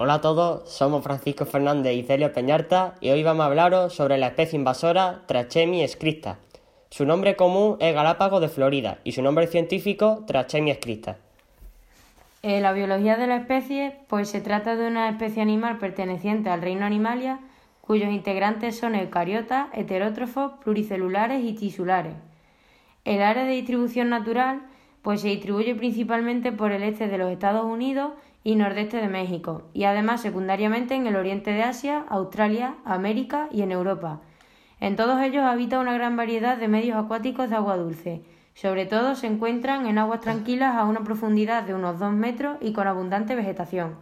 Hola 0.00 0.14
a 0.14 0.20
todos, 0.20 0.70
somos 0.70 1.02
Francisco 1.02 1.44
Fernández 1.44 1.92
y 1.96 2.04
Celia 2.04 2.32
Peñarta 2.32 2.94
y 3.00 3.10
hoy 3.10 3.24
vamos 3.24 3.42
a 3.42 3.46
hablaros 3.46 3.92
sobre 3.92 4.16
la 4.16 4.28
especie 4.28 4.56
invasora 4.56 5.22
Trachemi 5.26 5.88
scripta. 5.88 6.38
Su 6.88 7.04
nombre 7.04 7.34
común 7.34 7.76
es 7.80 7.96
Galápago 7.96 8.38
de 8.38 8.46
Florida 8.48 8.98
y 9.02 9.10
su 9.10 9.22
nombre 9.22 9.48
científico 9.48 10.22
Trachemi 10.24 10.72
scripta. 10.72 11.16
En 12.42 12.62
la 12.62 12.72
biología 12.72 13.16
de 13.16 13.26
la 13.26 13.38
especie, 13.38 13.96
pues 14.06 14.28
se 14.28 14.40
trata 14.40 14.76
de 14.76 14.86
una 14.86 15.08
especie 15.08 15.42
animal 15.42 15.78
perteneciente 15.78 16.48
al 16.48 16.62
reino 16.62 16.86
Animalia, 16.86 17.40
cuyos 17.80 18.12
integrantes 18.12 18.78
son 18.78 18.94
eucariotas, 18.94 19.66
heterótrofos, 19.72 20.52
pluricelulares 20.62 21.42
y 21.42 21.54
tisulares. 21.54 22.14
El 23.04 23.20
área 23.20 23.42
de 23.42 23.50
distribución 23.50 24.10
natural 24.10 24.60
pues 25.02 25.20
se 25.20 25.28
distribuye 25.28 25.74
principalmente 25.74 26.52
por 26.52 26.72
el 26.72 26.82
este 26.82 27.08
de 27.08 27.18
los 27.18 27.30
Estados 27.30 27.64
Unidos 27.64 28.12
y 28.44 28.56
nordeste 28.56 28.98
de 28.98 29.08
México, 29.08 29.62
y 29.74 29.84
además 29.84 30.20
secundariamente 30.20 30.94
en 30.94 31.06
el 31.06 31.16
oriente 31.16 31.50
de 31.50 31.62
Asia, 31.62 32.04
Australia, 32.08 32.76
América 32.84 33.48
y 33.52 33.62
en 33.62 33.72
Europa. 33.72 34.20
En 34.80 34.96
todos 34.96 35.20
ellos 35.20 35.44
habita 35.44 35.80
una 35.80 35.92
gran 35.92 36.16
variedad 36.16 36.56
de 36.56 36.68
medios 36.68 36.96
acuáticos 36.96 37.50
de 37.50 37.56
agua 37.56 37.76
dulce. 37.76 38.22
Sobre 38.54 38.86
todo 38.86 39.14
se 39.14 39.26
encuentran 39.26 39.86
en 39.86 39.98
aguas 39.98 40.20
tranquilas 40.20 40.76
a 40.76 40.84
una 40.84 41.00
profundidad 41.00 41.64
de 41.64 41.74
unos 41.74 41.98
2 41.98 42.12
metros 42.12 42.58
y 42.60 42.72
con 42.72 42.86
abundante 42.86 43.34
vegetación. 43.34 43.96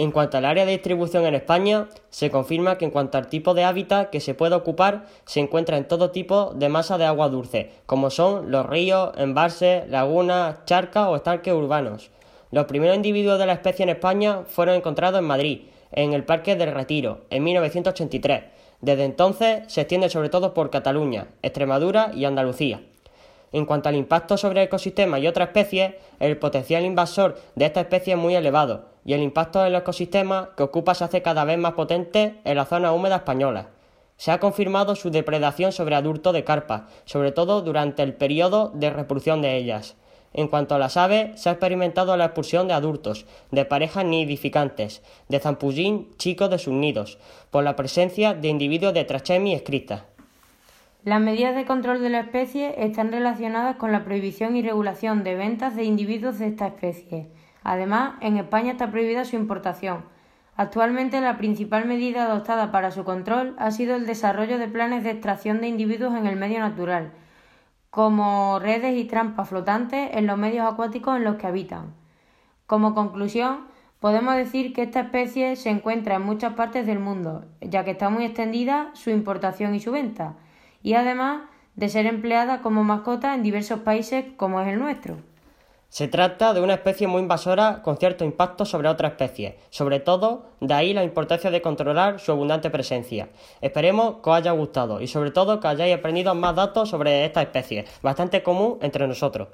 En 0.00 0.12
cuanto 0.12 0.38
al 0.38 0.46
área 0.46 0.64
de 0.64 0.72
distribución 0.72 1.26
en 1.26 1.34
España, 1.34 1.86
se 2.08 2.30
confirma 2.30 2.78
que 2.78 2.86
en 2.86 2.90
cuanto 2.90 3.18
al 3.18 3.26
tipo 3.26 3.52
de 3.52 3.64
hábitat 3.64 4.08
que 4.08 4.20
se 4.20 4.32
puede 4.32 4.54
ocupar, 4.54 5.04
se 5.26 5.40
encuentra 5.40 5.76
en 5.76 5.86
todo 5.86 6.10
tipo 6.10 6.54
de 6.54 6.70
masa 6.70 6.96
de 6.96 7.04
agua 7.04 7.28
dulce, 7.28 7.70
como 7.84 8.08
son 8.08 8.50
los 8.50 8.64
ríos, 8.64 9.10
embalses, 9.18 9.86
lagunas, 9.90 10.64
charcas 10.64 11.08
o 11.08 11.16
estanques 11.16 11.52
urbanos. 11.52 12.10
Los 12.50 12.64
primeros 12.64 12.96
individuos 12.96 13.38
de 13.38 13.44
la 13.44 13.52
especie 13.52 13.82
en 13.82 13.90
España 13.90 14.44
fueron 14.46 14.76
encontrados 14.76 15.18
en 15.18 15.26
Madrid, 15.26 15.60
en 15.92 16.14
el 16.14 16.24
Parque 16.24 16.56
del 16.56 16.72
Retiro, 16.72 17.26
en 17.28 17.44
1983. 17.44 18.44
Desde 18.80 19.04
entonces 19.04 19.64
se 19.66 19.82
extiende 19.82 20.08
sobre 20.08 20.30
todo 20.30 20.54
por 20.54 20.70
Cataluña, 20.70 21.26
Extremadura 21.42 22.10
y 22.14 22.24
Andalucía. 22.24 22.80
En 23.52 23.66
cuanto 23.66 23.90
al 23.90 23.96
impacto 23.96 24.38
sobre 24.38 24.62
el 24.62 24.68
ecosistema 24.68 25.18
y 25.18 25.26
otras 25.26 25.48
especies, 25.48 25.92
el 26.20 26.38
potencial 26.38 26.86
invasor 26.86 27.38
de 27.54 27.66
esta 27.66 27.82
especie 27.82 28.14
es 28.14 28.18
muy 28.18 28.34
elevado 28.34 28.89
y 29.04 29.14
el 29.14 29.22
impacto 29.22 29.60
en 29.60 29.68
el 29.68 29.76
ecosistema 29.76 30.50
que 30.56 30.62
ocupa 30.62 30.94
se 30.94 31.04
hace 31.04 31.22
cada 31.22 31.44
vez 31.44 31.58
más 31.58 31.72
potente 31.72 32.40
en 32.44 32.56
la 32.56 32.66
zona 32.66 32.92
húmeda 32.92 33.16
española. 33.16 33.68
Se 34.16 34.30
ha 34.30 34.40
confirmado 34.40 34.96
su 34.96 35.10
depredación 35.10 35.72
sobre 35.72 35.94
adultos 35.94 36.34
de 36.34 36.44
carpa, 36.44 36.88
sobre 37.04 37.32
todo 37.32 37.62
durante 37.62 38.02
el 38.02 38.14
periodo 38.14 38.70
de 38.74 38.90
reproducción 38.90 39.40
de 39.40 39.56
ellas. 39.56 39.96
En 40.32 40.46
cuanto 40.46 40.74
a 40.74 40.78
las 40.78 40.96
aves, 40.96 41.40
se 41.40 41.48
ha 41.48 41.52
experimentado 41.52 42.16
la 42.16 42.26
expulsión 42.26 42.68
de 42.68 42.74
adultos, 42.74 43.26
de 43.50 43.64
parejas 43.64 44.04
nidificantes, 44.04 45.02
de 45.28 45.40
zampullín 45.40 46.08
chicos 46.18 46.50
de 46.50 46.58
sus 46.58 46.74
nidos, 46.74 47.18
por 47.50 47.64
la 47.64 47.74
presencia 47.74 48.34
de 48.34 48.48
individuos 48.48 48.94
de 48.94 49.04
Trachemi 49.04 49.54
escrita. 49.54 50.04
Las 51.02 51.20
medidas 51.20 51.56
de 51.56 51.64
control 51.64 52.02
de 52.02 52.10
la 52.10 52.20
especie 52.20 52.74
están 52.84 53.10
relacionadas 53.10 53.76
con 53.76 53.90
la 53.90 54.04
prohibición 54.04 54.54
y 54.54 54.62
regulación 54.62 55.24
de 55.24 55.34
ventas 55.34 55.74
de 55.74 55.84
individuos 55.84 56.38
de 56.38 56.48
esta 56.48 56.66
especie. 56.66 57.28
Además, 57.62 58.14
en 58.20 58.36
España 58.36 58.72
está 58.72 58.90
prohibida 58.90 59.24
su 59.24 59.36
importación. 59.36 60.04
Actualmente 60.56 61.20
la 61.20 61.38
principal 61.38 61.86
medida 61.86 62.24
adoptada 62.24 62.70
para 62.70 62.90
su 62.90 63.04
control 63.04 63.54
ha 63.58 63.70
sido 63.70 63.96
el 63.96 64.06
desarrollo 64.06 64.58
de 64.58 64.68
planes 64.68 65.04
de 65.04 65.10
extracción 65.10 65.60
de 65.60 65.68
individuos 65.68 66.14
en 66.14 66.26
el 66.26 66.36
medio 66.36 66.60
natural, 66.60 67.12
como 67.90 68.58
redes 68.58 68.96
y 68.96 69.04
trampas 69.04 69.48
flotantes 69.48 70.10
en 70.12 70.26
los 70.26 70.36
medios 70.36 70.70
acuáticos 70.70 71.16
en 71.16 71.24
los 71.24 71.36
que 71.36 71.46
habitan. 71.46 71.94
Como 72.66 72.94
conclusión, 72.94 73.68
podemos 74.00 74.36
decir 74.36 74.72
que 74.72 74.82
esta 74.82 75.00
especie 75.00 75.56
se 75.56 75.70
encuentra 75.70 76.16
en 76.16 76.22
muchas 76.22 76.54
partes 76.54 76.86
del 76.86 76.98
mundo, 76.98 77.46
ya 77.60 77.84
que 77.84 77.92
está 77.92 78.10
muy 78.10 78.24
extendida 78.24 78.90
su 78.94 79.10
importación 79.10 79.74
y 79.74 79.80
su 79.80 79.92
venta, 79.92 80.34
y 80.82 80.94
además 80.94 81.42
de 81.74 81.88
ser 81.88 82.06
empleada 82.06 82.60
como 82.60 82.84
mascota 82.84 83.34
en 83.34 83.42
diversos 83.42 83.80
países 83.80 84.26
como 84.36 84.60
es 84.60 84.68
el 84.68 84.78
nuestro. 84.78 85.29
Se 85.90 86.06
trata 86.06 86.54
de 86.54 86.60
una 86.60 86.74
especie 86.74 87.08
muy 87.08 87.20
invasora 87.20 87.82
con 87.82 87.96
cierto 87.96 88.24
impacto 88.24 88.64
sobre 88.64 88.88
otras 88.88 89.10
especies, 89.10 89.54
sobre 89.70 89.98
todo 89.98 90.44
de 90.60 90.72
ahí 90.72 90.94
la 90.94 91.02
importancia 91.02 91.50
de 91.50 91.60
controlar 91.60 92.20
su 92.20 92.30
abundante 92.30 92.70
presencia. 92.70 93.28
Esperemos 93.60 94.22
que 94.22 94.30
os 94.30 94.36
haya 94.36 94.52
gustado 94.52 95.00
y 95.00 95.08
sobre 95.08 95.32
todo 95.32 95.58
que 95.58 95.66
hayáis 95.66 95.96
aprendido 95.96 96.32
más 96.36 96.54
datos 96.54 96.90
sobre 96.90 97.24
esta 97.24 97.42
especie, 97.42 97.86
bastante 98.02 98.40
común 98.44 98.78
entre 98.82 99.08
nosotros. 99.08 99.48